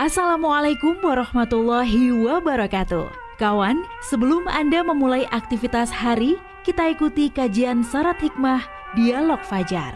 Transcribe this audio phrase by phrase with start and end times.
[0.00, 3.12] Assalamualaikum warahmatullahi wabarakatuh.
[3.36, 8.64] Kawan, sebelum Anda memulai aktivitas hari, kita ikuti kajian syarat hikmah
[8.96, 9.92] Dialog Fajar.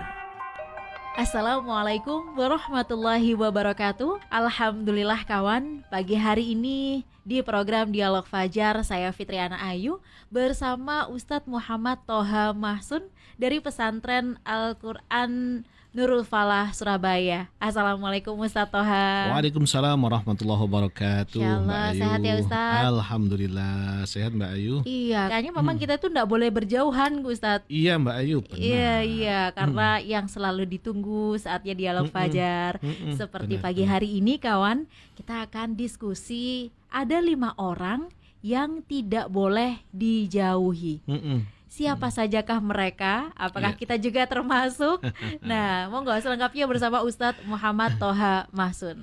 [1.16, 4.20] Assalamualaikum warahmatullahi wabarakatuh.
[4.28, 12.04] Alhamdulillah kawan, pagi hari ini di program Dialog Fajar saya Fitriana Ayu bersama Ustadz Muhammad
[12.04, 13.08] Toha Mahsun
[13.40, 15.64] dari pesantren Al-Quran
[15.96, 17.48] Nurul Falah Surabaya.
[17.56, 19.32] Assalamualaikum Ustaz Toha.
[19.32, 21.40] Waalaikumsalam warahmatullahi wabarakatuh.
[21.40, 21.96] Insya Allah, Mbak Ayu.
[21.96, 22.80] sehat ya, Ustaz?
[22.84, 23.74] Alhamdulillah
[24.04, 24.74] sehat Mbak Ayu.
[24.84, 25.82] Iya, kayaknya memang Hmm.
[25.88, 27.64] kita tuh nggak boleh berjauhan, Ustaz.
[27.72, 28.36] Iya Mbak Ayu.
[28.44, 28.60] Benar.
[28.60, 32.16] Iya iya karena yang selalu ditunggu saatnya dialog Mm-mm.
[32.20, 33.92] fajar Mm-mm, seperti benar, pagi benar.
[33.96, 34.78] hari ini kawan
[35.16, 38.12] kita akan diskusi ada lima orang
[38.44, 41.55] yang tidak boleh dijauhi Mm-mm.
[41.76, 43.28] Siapa sajakah mereka?
[43.36, 43.80] Apakah Iya.
[43.80, 45.04] kita juga termasuk?
[45.44, 48.96] Nah monggo selengkapnya bersama Ustadz Muhammad Toha Mahsun.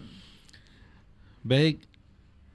[1.45, 1.85] Baik.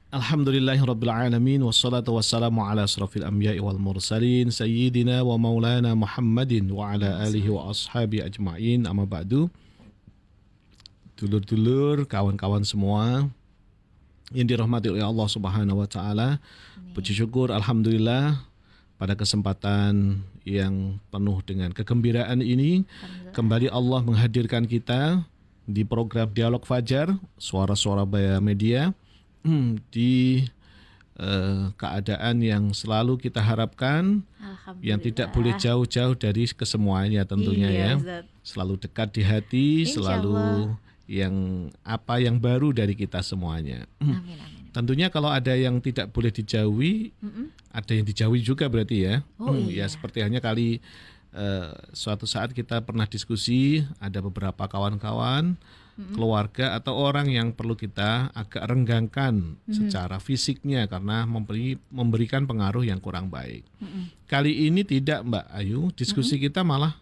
[0.08, 7.52] Alhamdulillahirrabbilalamin Wassalatu wassalamu ala asrafil anbiya'i wal mursalin Sayyidina wa maulana Muhammadin Wa ala alihi
[7.52, 8.88] wa ashabi ajma'in.
[8.88, 9.52] Amma ba'du.
[11.20, 13.28] Dulur-dulur, kawan-kawan semua
[14.32, 16.40] Yang dirahmati oleh Allah subhanahu wa ta'ala.
[16.96, 18.47] Puji syukur Alhamdulillah
[18.98, 22.82] Pada kesempatan yang penuh dengan kegembiraan ini
[23.30, 25.22] Kembali Allah menghadirkan kita
[25.70, 28.90] di program Dialog Fajar Suara-suara Baya Media
[29.46, 30.42] hmm, di
[31.14, 34.26] eh, keadaan yang selalu kita harapkan
[34.82, 38.20] yang tidak boleh jauh-jauh dari kesemuanya tentunya Iya, ya.
[38.42, 40.68] Selalu dekat di hati Insya selalu Allah.
[41.06, 41.34] yang
[41.86, 43.86] apa yang baru dari kita semuanya.
[44.02, 44.18] Hmm.
[44.18, 47.50] Amin amin tentunya kalau ada yang tidak boleh dijauhi Mm-mm.
[47.70, 49.14] ada yang dijauhi juga berarti ya.
[49.36, 49.84] Oh, Hmm, iya.
[49.84, 50.78] Ya seperti hanya kali
[51.30, 55.56] eh, suatu saat kita pernah diskusi ada beberapa kawan-kawan
[55.98, 63.02] keluarga atau orang yang perlu kita agak renggangkan secara fisiknya karena memberi memberikan pengaruh yang
[63.02, 63.66] kurang baik.
[63.82, 64.06] Mm-mm.
[64.30, 66.94] Kali ini tidak Mbak Ayu, diskusi kita malah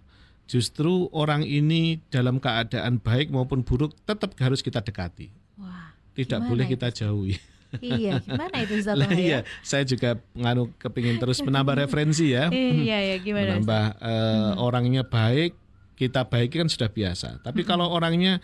[0.48, 5.28] justru orang ini dalam keadaan baik maupun buruk tetap harus kita dekati.
[5.60, 6.72] wah Tidak Gimana boleh itu?
[6.80, 7.36] kita jauhi.
[7.82, 9.22] Iya gimana itu Ustaz Lah Toha, ya?
[9.22, 12.48] iya, saya juga nganu kepingin terus menambah referensi ya.
[12.84, 15.56] iya ya gimana menambah eh, orangnya baik,
[15.96, 17.40] kita baiki kan sudah biasa.
[17.40, 18.38] Tapi kalau orangnya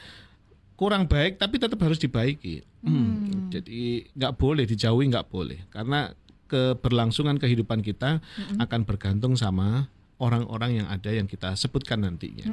[0.76, 2.64] kurang baik tapi tetap harus dibaiki.
[2.82, 6.10] Hmm, Jadi nggak boleh dijauhi nggak boleh karena
[6.50, 8.20] keberlangsungan kehidupan kita
[8.60, 9.88] akan bergantung sama
[10.20, 12.44] orang-orang yang ada yang kita sebutkan nantinya.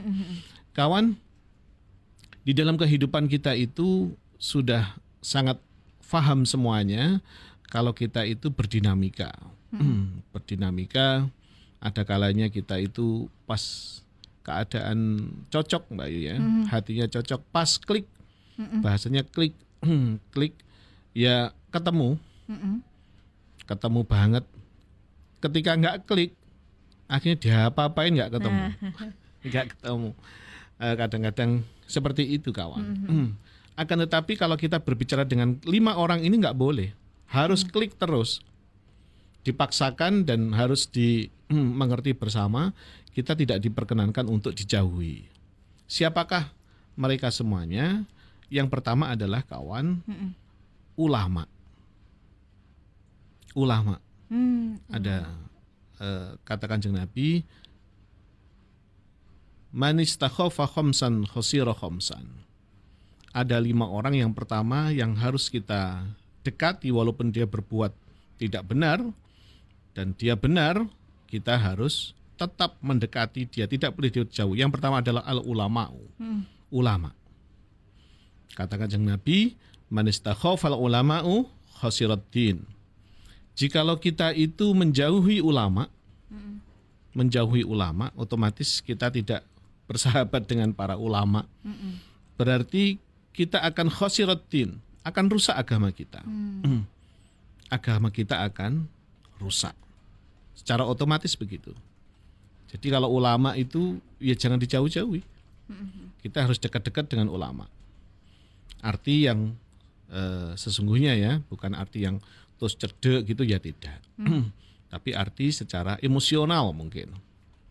[0.72, 1.20] Kawan,
[2.48, 5.60] di dalam kehidupan kita itu sudah sangat
[6.10, 7.22] faham semuanya
[7.70, 9.30] kalau kita itu berdinamika.
[10.34, 11.30] berdinamika
[11.78, 13.62] ada kalanya kita itu pas
[14.42, 16.36] keadaan cocok Mbak Yu ya.
[16.74, 18.10] Hatinya cocok pas klik.
[18.58, 19.54] Bahasanya klik
[20.34, 20.58] klik
[21.14, 22.18] ya ketemu,
[22.50, 22.82] Mm-mm.
[23.70, 24.46] ketemu banget.
[25.40, 26.34] Ketika nggak klik
[27.06, 28.64] akhirnya diapa-apain nggak ketemu.
[29.48, 30.10] nggak ketemu.
[30.80, 31.52] Eh, Kadang-kadang
[31.86, 32.84] seperti itu kawan.
[33.06, 33.30] Hmm.
[33.80, 36.92] Akan tetapi kalau kita berbicara dengan lima orang ini nggak boleh,
[37.32, 38.44] harus klik terus,
[39.48, 42.76] dipaksakan dan harus dimengerti bersama.
[43.16, 45.28] Kita tidak diperkenankan untuk dijauhi.
[45.88, 46.52] Siapakah
[47.00, 48.04] mereka semuanya?
[48.52, 50.32] Yang pertama adalah kawan Mm-mm.
[51.00, 51.48] ulama.
[53.56, 53.98] Ulama
[54.30, 55.26] Hmm, ada
[55.98, 57.42] eh, kata kanjeng Nabi
[59.74, 62.46] man istakhafa khamsan khasira khamsan
[63.34, 64.18] ada lima orang.
[64.18, 66.06] Yang pertama yang harus kita
[66.42, 67.92] dekati walaupun dia berbuat
[68.40, 69.04] tidak benar
[69.94, 70.88] dan dia benar
[71.28, 73.68] kita harus tetap mendekati dia.
[73.68, 74.56] Tidak boleh jauh.
[74.56, 76.48] Yang pertama adalah al ulama Hmm.
[76.72, 77.12] ulama.
[78.56, 79.56] Kata kanjeng Nabi
[79.92, 81.48] man istakhafa al ulama'u
[81.80, 82.64] khasirat din.
[83.60, 85.92] Jikalau kita itu menjauhi ulama,
[87.12, 89.44] menjauhi ulama, otomatis kita tidak
[89.84, 91.44] bersahabat dengan para ulama.
[91.66, 92.00] Mm-mm.
[92.40, 93.02] Berarti
[93.34, 96.22] kita akan khosiratin, akan rusak agama kita.
[96.24, 96.86] Hmm.
[97.70, 98.90] Agama kita akan
[99.38, 99.78] rusak.
[100.58, 101.70] Secara otomatis begitu.
[102.66, 105.22] Jadi kalau ulama itu ya jangan dijauh-jauhi.
[106.26, 107.70] Kita harus dekat-dekat dengan ulama.
[108.82, 109.54] Arti yang
[110.10, 112.18] eh, sesungguhnya ya, bukan arti yang
[112.58, 114.02] terus cedek gitu ya tidak.
[114.94, 117.14] Tapi arti secara emosional mungkin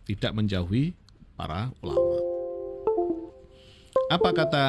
[0.07, 0.95] tidak menjauhi
[1.35, 2.19] para ulama.
[4.09, 4.65] Apa kata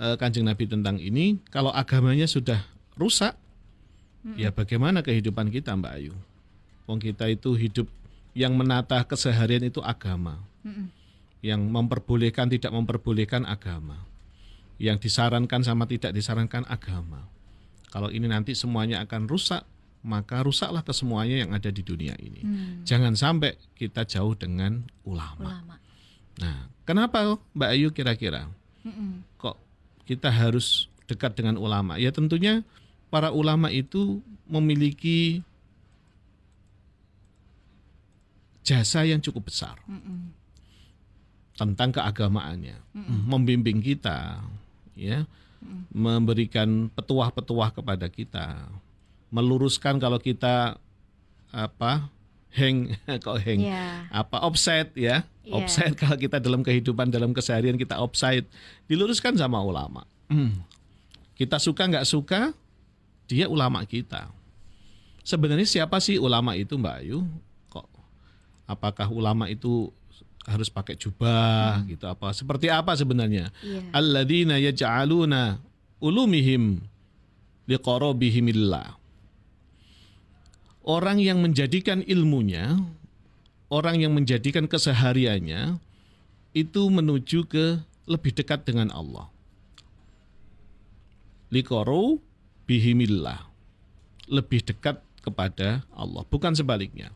[0.00, 1.36] eh, Kanjeng Nabi tentang ini?
[1.52, 2.64] Kalau agamanya sudah
[2.96, 3.36] rusak,
[4.34, 6.16] ya bagaimana kehidupan kita, Mbak Ayu?
[6.88, 7.86] Wong kita itu hidup
[8.32, 10.40] yang menata keseharian itu agama.
[10.64, 10.88] Mm-mm.
[11.40, 14.08] Yang memperbolehkan tidak memperbolehkan agama.
[14.80, 17.28] yang disarankan sama tidak disarankan agama.
[17.92, 19.60] Kalau ini nanti semuanya akan rusak,
[20.00, 22.40] maka rusaklah kesemuanya yang ada di dunia ini.
[22.40, 22.80] Hmm.
[22.88, 25.52] Jangan sampai kita jauh dengan ulama.
[25.52, 25.76] Ulama.
[26.40, 28.48] Nah, kenapa Mbak Ayu kira-kira
[28.80, 29.20] Mm-mm.
[29.36, 29.60] kok
[30.10, 31.94] kita harus dekat dengan ulama?
[32.02, 32.66] Ya tentunya
[33.14, 34.18] para ulama itu
[34.50, 35.46] memiliki
[38.66, 40.34] jasa yang cukup besar Mm-mm.
[41.54, 42.78] tentang keagamaannya,
[43.26, 44.42] membimbing kita,
[44.98, 45.26] ya,
[45.90, 48.66] memberikan petuah-petuah kepada kita,
[49.30, 50.78] meluruskan kalau kita
[51.50, 52.06] apa
[52.54, 52.94] hang
[53.24, 53.60] kok hang.
[53.62, 54.10] Iya.
[54.10, 55.22] apa offset ya.
[55.46, 55.52] Iya.
[55.54, 58.46] offset kalau kita dalam kehidupan dalam keseharian kita offside
[58.90, 60.06] diluruskan sama ulama.
[60.30, 60.62] Hmm.
[61.34, 62.54] kita suka nggak suka
[63.26, 64.30] dia ulama kita.
[65.26, 67.26] Sebenarnya siapa sih ulama itu Mbak Ayu?
[67.66, 67.86] Kok
[68.70, 69.90] apakah ulama itu
[70.46, 72.06] harus pakai jubah gitu?
[72.06, 73.50] Apa seperti apa sebenarnya?
[73.62, 73.82] Iya.
[73.90, 75.58] alladzina yaj'aluna
[75.98, 76.78] ulumihim
[77.68, 78.99] liqarabihimillah
[80.90, 82.82] orang yang menjadikan ilmunya
[83.70, 85.78] orang yang menjadikan kesehariannya
[86.50, 87.78] itu menuju ke
[88.10, 89.30] lebih dekat dengan Allah.
[91.54, 92.18] Liqaru
[92.66, 93.46] bihimillah.
[94.26, 97.14] Lebih dekat kepada Allah bukan sebaliknya.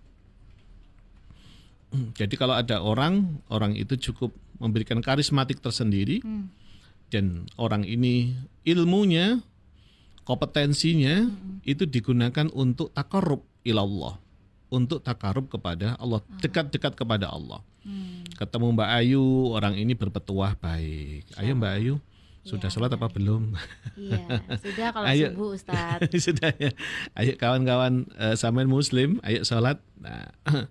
[2.14, 6.50] Jadi kalau ada orang orang itu cukup memberikan karismatik tersendiri Hmm.
[7.10, 8.34] dan orang ini
[8.66, 9.38] ilmunya,
[10.26, 11.30] kompetensinya
[11.62, 14.20] itu digunakan untuk takarub ilallah,
[14.69, 17.64] untuk takarub kepada Allah, dekat-dekat kepada Allah.
[17.84, 18.25] Hmm.
[18.37, 21.28] Ketemu Mbak Ayu, orang ini berpetuah baik.
[21.37, 21.94] Ayo Mbak Ayu,
[22.44, 23.56] sudah Iya, sholat apa belum?
[23.96, 24.25] Iya,
[24.61, 25.26] sudah kalau Ayo.
[25.32, 26.12] subuh Ustadz.
[26.28, 26.70] sudah ya.
[27.16, 29.81] Ayo kawan-kawan eh, samain muslim, ayo sholat.
[29.96, 30.28] Nah,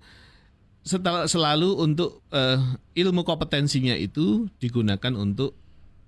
[0.86, 2.62] setelah selalu untuk eh,
[2.98, 5.58] ilmu kompetensinya itu digunakan untuk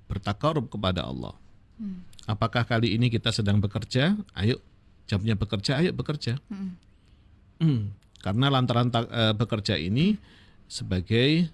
[0.06, 1.34] bertakarub kepada Allah.
[1.81, 2.06] Hmm.
[2.30, 4.18] Apakah kali ini kita sedang bekerja?
[4.38, 4.62] Ayo
[5.06, 6.38] jamnya bekerja, ayo bekerja.
[6.50, 6.72] Mm-mm.
[7.56, 7.81] Hmm,
[8.19, 10.18] Karena lantaran ta- eh, bekerja ini
[10.66, 11.48] sebagai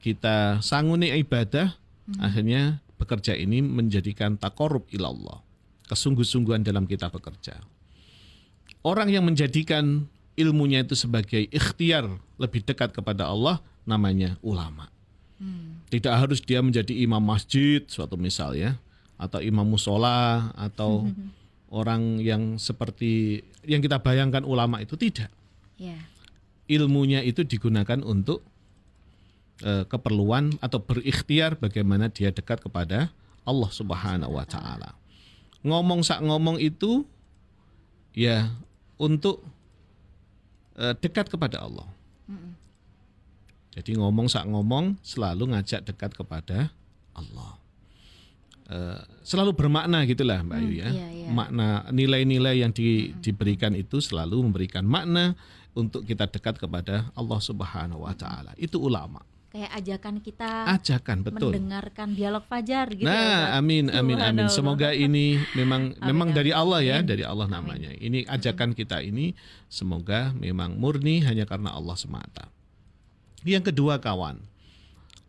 [0.00, 1.76] kita sanguni ibadah,
[2.20, 5.40] akhirnya bekerja ini menjadikan takorub ilallah,
[5.88, 7.60] kesungguh-sungguhan dalam kita bekerja.
[8.84, 12.04] Orang yang menjadikan ilmunya itu sebagai ikhtiar
[12.36, 14.88] lebih dekat kepada Allah, namanya ulama.
[15.40, 15.84] Hmm.
[15.88, 18.76] Tidak harus dia menjadi imam masjid, suatu misal ya,
[19.16, 21.08] atau imam musola, atau
[21.74, 25.28] orang yang seperti yang kita bayangkan ulama itu tidak
[25.74, 25.98] Iya.
[26.70, 28.46] ilmunya itu digunakan untuk
[29.66, 33.10] eh, keperluan atau berikhtiar bagaimana dia dekat kepada
[33.42, 34.94] Allah Subhanahu wa taala.
[35.66, 37.02] Ngomong sak ngomong itu
[38.14, 38.54] ya
[38.96, 39.42] untuk
[40.78, 41.90] eh, dekat kepada Allah.
[43.74, 46.70] Jadi ngomong sak ngomong selalu ngajak dekat kepada
[47.10, 47.58] Allah.
[48.64, 50.88] Eh, selalu bermakna gitulah Mbak Ayu ya.
[50.88, 51.28] iya, iya.
[51.28, 55.36] Makna nilai-nilai yang di- diberikan itu selalu memberikan makna
[55.76, 58.56] untuk kita dekat kepada Allah Subhanahu wa taala.
[58.56, 59.20] Itu ulama.
[59.54, 61.54] Kayak ajakan kita Ajakan betul.
[61.54, 63.12] mendengarkan dialog fajar gitu ya.
[63.12, 63.20] Nah,
[63.54, 63.58] Ustadz.
[63.60, 64.46] amin amin amin.
[64.50, 67.06] Semoga ini memang memang amin, dari Allah ya, amin.
[67.06, 67.92] dari Allah namanya.
[67.94, 69.36] Ini ajakan kita ini
[69.68, 72.50] semoga memang murni hanya karena Allah semata.
[73.46, 74.40] Yang kedua kawan,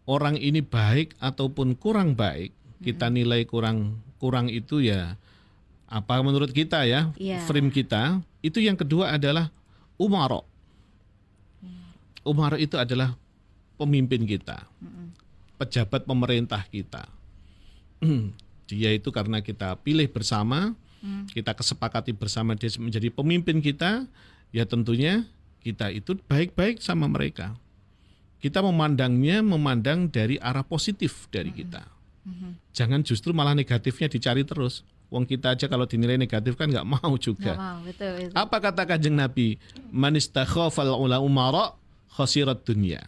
[0.08, 2.50] orang ini baik ataupun kurang baik,
[2.84, 5.16] kita nilai kurang kurang itu ya
[5.86, 7.46] apa menurut kita ya, Iya.
[7.46, 8.20] frame kita.
[8.42, 9.54] Itu yang kedua adalah
[10.02, 10.44] umaro.
[12.26, 13.14] Umaro itu adalah
[13.78, 14.66] pemimpin kita
[15.56, 17.08] pejabat pemerintah kita.
[18.70, 20.74] Dia itu karena kita pilih bersama,
[21.06, 21.30] Hmm.
[21.30, 24.10] kita kesepakati bersama dia menjadi pemimpin kita,
[24.50, 25.30] ya tentunya
[25.62, 27.54] kita itu baik-baik sama mereka.
[28.42, 31.86] Kita memandangnya memandang dari arah positif dari kita.
[32.26, 32.74] Mhm.
[32.74, 34.82] Jangan justru malah negatifnya dicari terus.
[35.14, 37.54] Wong kita aja kalau dinilai negatif kan nggak mau juga.
[37.54, 38.34] mau, betul, betul.
[38.34, 39.62] Apa kata kanjeng Nabi?
[39.94, 41.78] Manistakhafal ula umara
[42.18, 43.06] khasirat dunia.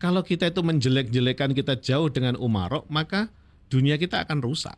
[0.00, 3.30] Kalau kita itu menjelek-jelekan kita jauh dengan umarok, maka
[3.70, 4.74] dunia kita akan rusak.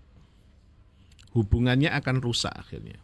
[1.32, 3.00] Hubungannya akan rusak akhirnya.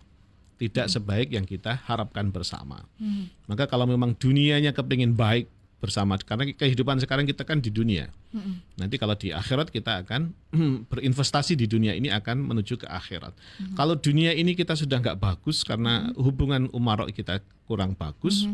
[0.61, 2.85] Tidak sebaik yang kita harapkan bersama.
[3.01, 3.33] Hmm.
[3.49, 5.49] Maka kalau memang dunianya kepingin baik
[5.81, 8.13] bersama, karena kehidupan sekarang kita kan di dunia.
[8.37, 8.61] Mm-mm.
[8.77, 10.37] Nanti kalau di akhirat kita akan
[10.93, 13.33] berinvestasi di dunia ini akan menuju ke akhirat.
[13.75, 18.45] Kalau dunia ini kita sudah nggak bagus karena hubungan umarok kita kurang bagus,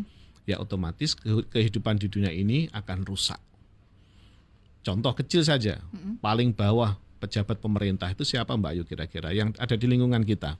[0.47, 3.37] ya otomatis ke- kehidupan di dunia ini akan rusak.
[4.87, 5.83] Contoh kecil saja,
[6.23, 10.55] paling bawah pejabat pemerintah itu siapa Mbak Ayu kira-kira yang ada di lingkungan kita?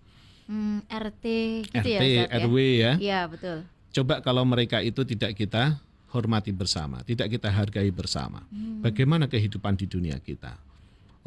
[0.52, 1.26] Hmm, RT
[1.72, 2.44] gitu RT, ya, Ustadz, ya?
[2.44, 2.94] RW ya.
[3.00, 3.58] Iya, betul.
[3.96, 8.44] Coba kalau mereka itu tidak kita hormati bersama, tidak kita hargai bersama.
[8.48, 8.80] Hmm.
[8.80, 10.56] Bagaimana kehidupan di dunia kita?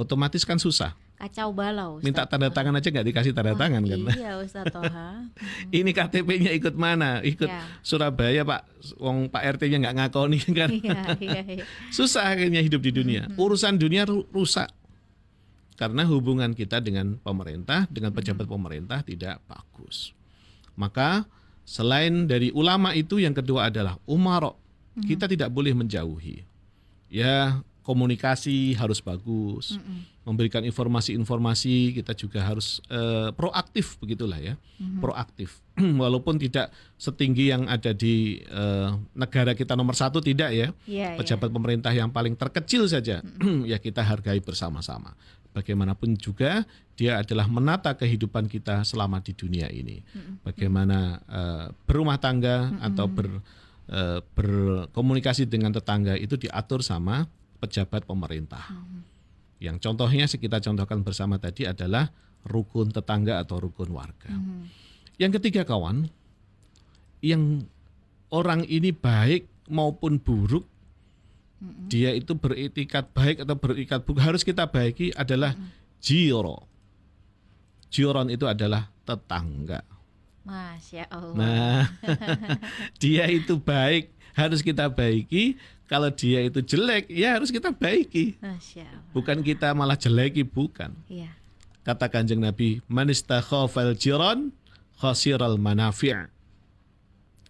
[0.00, 0.96] otomatis kan susah.
[1.20, 2.00] Kacau balau.
[2.00, 2.04] Ustaz.
[2.08, 4.00] Minta tanda tangan aja nggak dikasih tanda Oh, tangan kan.
[4.16, 5.28] Iya Ustaz Toha.
[5.76, 7.20] Ini KTP-nya ikut mana?
[7.20, 7.60] Ikut Ya.
[7.84, 8.64] Surabaya Pak.
[8.96, 10.72] Wong Pak RT-nya nggak ngakoni kan.
[10.72, 11.64] Iya iya iya.
[11.92, 13.28] Susah akhirnya hidup di dunia.
[13.36, 14.72] Urusan dunia ru- rusak.
[15.76, 20.16] Karena hubungan kita dengan pemerintah, dengan pejabat pemerintah tidak bagus.
[20.72, 21.28] Maka
[21.68, 24.00] selain dari ulama itu yang kedua adalah
[24.98, 26.42] Kita tidak boleh menjauhi.
[27.10, 29.80] Ya, komunikasi harus bagus.
[30.22, 34.54] Memberikan informasi-informasi kita juga harus eh, proaktif begitulah ya.
[35.02, 35.58] Proaktif.
[36.02, 36.70] Walaupun tidak
[37.00, 41.18] setinggi yang ada di eh, negara kita nomor satu tidak ya Iya iya.
[41.18, 43.24] pejabat pemerintah yang paling terkecil saja
[43.70, 45.16] ya kita hargai bersama-sama.
[45.50, 46.62] Bagaimanapun juga
[46.94, 49.98] dia adalah menata kehidupan kita selama di dunia ini.
[50.46, 53.40] Bagaimana eh, berumah tangga atau ber,
[53.90, 57.26] eh, berkomunikasi dengan tetangga itu diatur sama
[57.60, 58.64] pejabat pemerintah.
[59.60, 62.08] Yang contohnya kita contohkan bersama tadi adalah
[62.48, 64.32] rukun tetangga atau rukun warga.
[65.20, 66.08] Yang ketiga kawan,
[67.20, 67.68] yang
[68.32, 70.64] orang ini baik maupun buruk,
[71.92, 75.52] dia itu beretikat baik atau beretikat buruk harus kita baiki adalah
[76.00, 76.64] jiro.
[77.92, 79.84] Jiron itu adalah tetangga.
[80.50, 81.36] Masya Allah.
[81.38, 81.82] Nah,
[83.02, 85.54] dia itu baik harus kita baiki.
[85.86, 88.38] Kalau dia itu jelek, ya harus kita baiki.
[88.42, 89.10] Masya Allah.
[89.14, 90.90] Bukan kita malah jeleki, bukan.
[91.06, 91.30] Iya.
[91.86, 94.54] Kata kanjeng Nabi, manistakhafal jiron
[95.00, 96.30] khasiral manafi'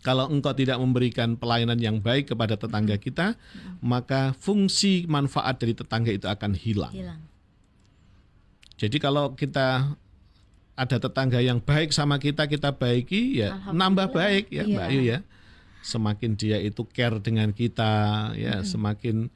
[0.01, 3.37] Kalau engkau tidak memberikan pelayanan yang baik kepada tetangga kita,
[3.85, 6.95] maka fungsi manfaat dari tetangga itu akan hilang.
[6.97, 7.21] Hilang.
[8.81, 9.93] Jadi kalau kita
[10.81, 14.73] ada tetangga yang baik sama kita, kita baiki ya nambah baik ya Iya.
[14.73, 15.19] Mbak Ayu ya.
[15.81, 17.93] Semakin dia itu care dengan kita
[18.37, 19.29] ya, semakin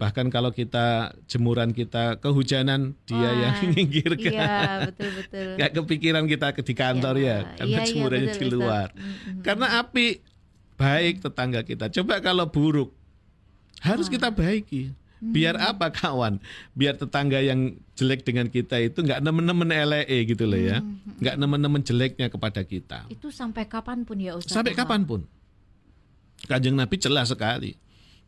[0.00, 4.32] bahkan kalau kita jemuran kita kehujanan dia Wah, yang minggirkan.
[4.32, 4.56] Iya
[4.88, 5.48] betul betul.
[5.60, 8.88] Gak kepikiran kita ke di kantor Iya, ya, karena iya, iya, jemurannya betul, di luar.
[8.96, 9.40] Mm-mm.
[9.44, 10.06] Karena api
[10.80, 11.92] baik tetangga kita.
[11.92, 12.96] Coba kalau buruk,
[13.84, 14.96] harus kita baiki.
[15.20, 15.68] Biar Hmm.
[15.70, 16.40] apa kawan?
[16.72, 21.36] Biar tetangga yang jelek dengan kita itu nggak nemen-nemen LE gitu loh ya, Hmm, nggak
[21.36, 23.04] nemen-nemen jeleknya kepada kita.
[23.06, 24.56] Itu sampai kapan pun ya Ustaz?
[24.56, 24.80] Sampai Toha?
[24.82, 25.20] kapan pun.
[26.42, 27.76] Kanjeng Nabi jelas sekali.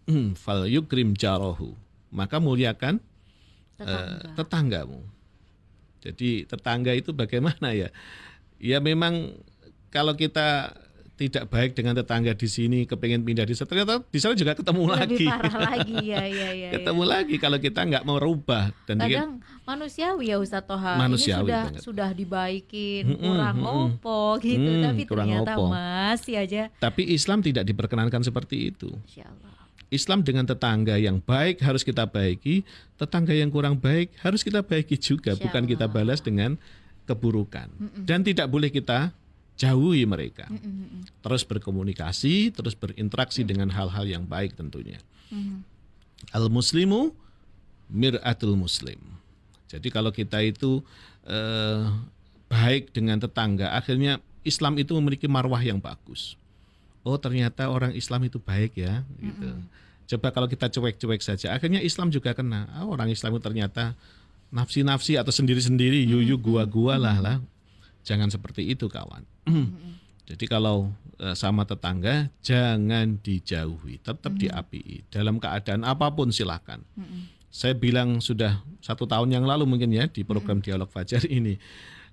[0.05, 1.73] Hmm, Fal yukrim jarohu.
[2.09, 3.01] Maka muliakan
[3.75, 4.29] eh, Tetangga.
[4.37, 5.01] tetanggamu.
[5.99, 7.89] Jadi tetangga itu bagaimana ya?
[8.59, 9.33] Ya memang
[9.89, 10.77] kalau kita
[11.13, 14.83] tidak baik dengan tetangga di sini, kepengen pindah di sana, ternyata di sana juga ketemu
[14.83, 15.27] Lebih lagi.
[15.29, 16.51] parah lagi ya ya ya.
[16.51, 16.71] ya.
[16.75, 19.31] ketemu lagi kalau kita nggak mau rubah dan Kadang
[19.63, 20.97] manusiawi ya Ustaz Toha.
[20.97, 21.81] Manusiawi Ini sudah banget.
[21.81, 23.87] sudah dibaikin, Mm-mm, kurang mm-mm.
[23.95, 25.65] opo gitu, Hmm, tapi kurang ternyata opo.
[25.69, 26.63] masih aja.
[26.77, 28.91] tapi Islam tidak diperkenankan seperti itu.
[29.89, 32.65] Islam dengan tetangga yang baik harus kita baiki,
[32.97, 36.57] tetangga yang kurang baik harus kita baiki juga, Insya bukan kita balas dengan
[37.05, 37.69] keburukan.
[38.01, 39.13] Dan tidak boleh kita
[39.63, 40.51] jauhi mereka.
[40.51, 44.99] Mm-mm, mm-mm, Terus berkomunikasi, terus berinteraksi dengan hal-hal yang baik tentunya.
[45.31, 45.63] mm-mm.
[46.35, 47.15] Al muslimu
[47.91, 48.99] mir'atul muslim.
[49.71, 50.83] Jadi kalau kita itu
[51.27, 51.87] eh,
[52.51, 56.35] baik dengan tetangga, akhirnya Islam itu memiliki marwah yang bagus.
[57.03, 59.51] Oh ternyata orang Islam itu baik ya, gitu.
[60.15, 62.71] Coba kalau kita cuek-cuek saja, akhirnya Islam juga kena.
[62.71, 63.99] Ah, orang Islam itu ternyata
[64.55, 67.37] nafsi-nafsi atau sendiri-sendiri, yuyu gua-gua lah lah.
[68.03, 69.23] Jangan seperti itu kawan.
[70.29, 76.87] Jadi kalau eh, sama tetangga jangan dijauhi, tetap diapi dalam keadaan apa pun silakan.
[77.53, 81.59] Saya bilang sudah satu tahun yang lalu mungkin ya di program Dialog Fajar ini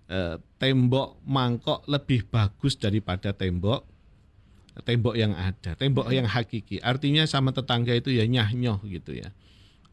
[0.09, 3.87] eh, tembok mangkok lebih bagus daripada tembok
[4.83, 6.79] tembok yang ada, tembok yang hakiki.
[6.79, 9.31] Artinya sama tetangga itu ya nyah nyoh gitu ya.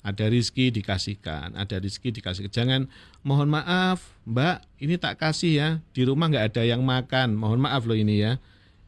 [0.07, 2.55] Ada rizki dikasihkan, ada rizki dikasihkan.
[2.55, 2.81] Jangan
[3.27, 5.69] mohon maaf, Mbak, ini tak kasih ya.
[5.91, 7.35] Di rumah nggak ada yang makan.
[7.35, 8.39] Mohon maaf loh ini ya.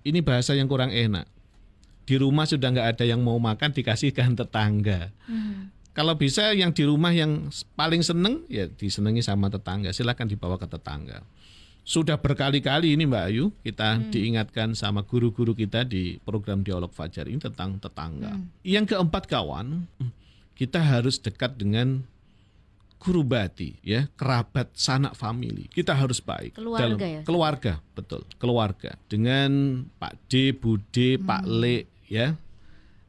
[0.06, 1.26] Ini bahasa yang kurang enak.
[2.06, 5.10] Di rumah sudah nggak ada yang mau makan, dikasihkan tetangga.
[5.26, 5.74] Mhm.
[5.90, 9.90] Kalau bisa yang di rumah yang paling seneng ya disenangi sama tetangga.
[9.90, 11.26] Silakan dibawa ke tetangga.
[11.82, 17.42] Sudah berkali-kali ini Mbak Ayu kita diingatkan sama guru-guru kita di program Dialog Fajar ini
[17.42, 18.38] tentang tetangga.
[18.62, 19.88] Yang keempat kawan,
[20.58, 22.02] kita harus dekat dengan
[22.98, 25.70] kurubati ya, kerabat sanak famili.
[25.70, 27.22] Kita harus baik Keluarga ya?
[27.22, 28.26] keluarga, betul.
[28.42, 32.34] Keluarga dengan Pak D, Bu D, Pak Le ya.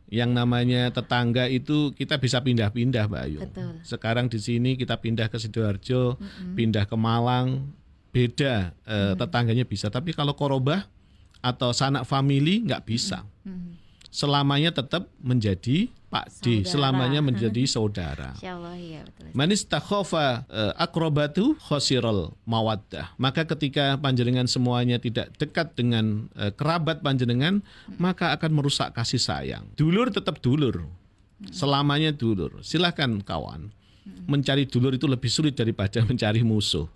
[0.09, 3.39] Yang namanya tetangga itu kita bisa pindah-pindah, Mbak Ayu.
[3.45, 3.73] Betul.
[3.85, 6.17] Sekarang di sini kita pindah ke Sidoarjo,
[6.57, 7.69] pindah ke Malang,
[8.09, 9.89] beda eh, tetangganya bisa.
[9.93, 10.85] Tapi kalau korobah
[11.45, 13.25] atau sanak famili nggak bisa.
[13.45, 13.77] Mhm.
[14.09, 18.33] Selamanya tetap menjadi Pak D, selamanya menjadi saudara.
[18.33, 19.29] Insya Allah ya betul.
[19.37, 23.13] Man istakhafa eh, akrobatu khosiral mawaddah.
[23.21, 27.61] Maka ketika panjenengan semuanya tidak dekat dengan eh, kerabat panjenengan,
[28.01, 29.69] maka akan merusak kasih sayang.
[29.77, 30.89] Dulur tetap dulur.
[31.53, 32.57] Selamanya dulur.
[32.65, 33.69] Silahkan kawan.
[34.25, 36.89] Mencari dulur itu lebih sulit daripada mencari musuh.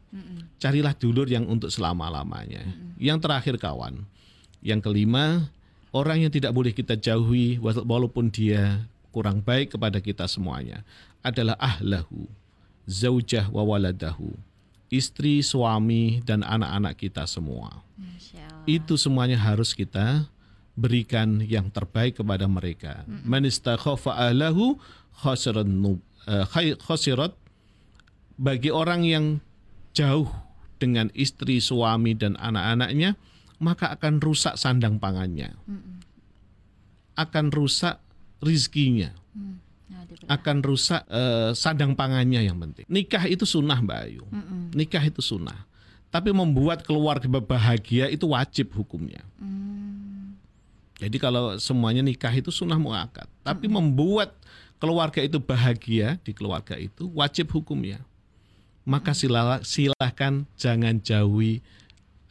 [0.57, 2.65] Carilah dulur yang untuk selama-lamanya.
[2.97, 4.09] Yang terakhir kawan.
[4.65, 5.53] Yang kelima,
[5.93, 10.81] orang yang tidak boleh kita jauhi walaupun dia kurang baik kepada kita semuanya
[11.21, 12.25] adalah ahlahu,
[12.89, 14.33] zaujah wa waladahu,
[14.89, 17.85] istri, suami dan anak-anak kita semua.
[18.65, 20.25] Itu semuanya harus kita
[20.73, 23.05] berikan yang terbaik kepada mereka.
[23.05, 24.81] Man istakhafa ahlahu
[25.21, 26.49] khasirat nub- eh,
[26.81, 27.37] khasirat
[28.35, 29.25] bagi orang yang
[29.93, 30.25] jauh
[30.81, 33.15] dengan istri, suami dan anak-anaknya,
[33.63, 35.55] maka akan rusak sandang pangannya.
[37.15, 38.02] Akan rusak
[38.43, 39.11] rizkinya
[39.83, 42.85] Nah, di- akan rusak eh, sandang pangannya yang penting.
[42.87, 44.23] Nikah itu sunnah Mbak Ayu.
[44.71, 45.65] Nikah itu sunnah.
[46.07, 49.21] Tapi membuat keluarga bahagia itu wajib hukumnya.
[50.97, 53.25] Jadi kalau semuanya nikah itu sunnah muakat.
[53.41, 54.31] Tapi membuat
[54.77, 57.99] keluarga itu bahagia di keluarga itu wajib hukumnya.
[58.85, 61.59] Maka sila- silahkan jangan jauhi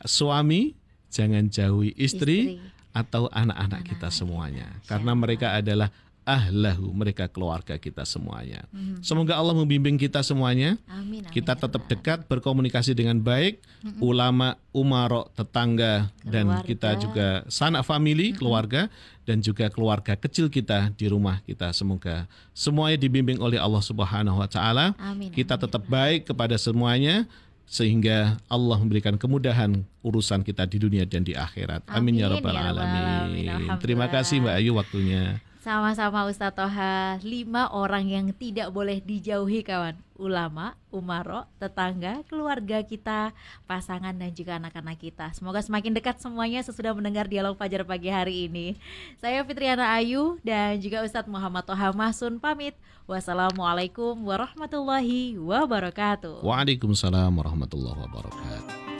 [0.04, 0.72] suami,
[1.08, 2.81] jangan jauhi istri, Istri.
[2.92, 4.68] Atau anak-anak kita semuanya.
[4.84, 5.88] Karena mereka adalah
[6.22, 8.62] ahlahu, mereka keluarga kita semuanya.
[9.02, 10.78] Semoga Allah membimbing kita semuanya.
[10.86, 11.26] Amin.
[11.26, 13.58] amin, Kita ya tetap dekat berkomunikasi dengan baik,
[13.98, 16.66] ulama, umaro, tetangga, dan Keluarga.
[16.66, 18.86] kita juga sanak family, keluarga,
[19.26, 21.74] dan juga keluarga kecil kita di rumah kita.
[21.74, 24.94] Semoga semuanya dibimbing oleh Allah Subhanahu Wa Taala.
[25.02, 25.34] Amin.
[25.34, 27.26] Kita amin, tetap ya baik kepada semuanya
[27.68, 31.86] sehingga Allah memberikan kemudahan urusan kita di dunia dan di akhirat.
[31.88, 33.02] Amin, ya Amin, ya rabbal alamin.
[33.48, 33.78] alamin.
[33.80, 35.40] Terima kasih Mbak Ayu waktunya.
[35.62, 39.94] Sama-sama Ustadz Toha, lima orang yang tidak boleh dijauhi kawan.
[40.18, 43.30] Ulama, umaro, tetangga, keluarga kita,
[43.70, 45.30] pasangan dan juga anak-anak kita.
[45.30, 48.74] Semoga semakin dekat semuanya sesudah mendengar dialog Fajar pagi hari ini.
[49.22, 52.74] Saya Fitriana Ayu dan juga Ustadz Muhammad Toha Mahsun pamit.
[53.06, 56.42] Wassalamualaikum warahmatullahi wabarakatuh.
[56.42, 58.91] Waalaikumsalam warahmatullahi wabarakatuh.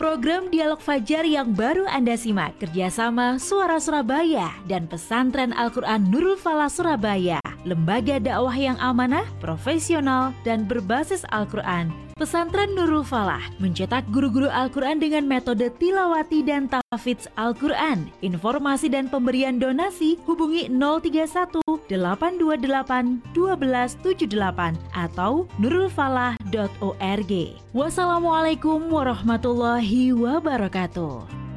[0.00, 2.56] Program Dialog Fajar yang baru Anda simak.
[2.56, 10.64] Kerjasama Suara Surabaya dan Pesantren Al-Quran Nurul Falah Surabaya, lembaga dakwah yang amanah, profesional, dan
[10.64, 11.92] berbasis Al-Quran.
[12.20, 18.12] Pesantren Nurul Falah mencetak guru-guru Al-Quran dengan metode tilawati dan tahfidz Al-Quran.
[18.20, 27.32] Informasi dan pemberian donasi hubungi 031 828 1278 atau nurulfalah.org.
[27.72, 31.49] Wassalamualaikum warahmatullahi wabarakatuh.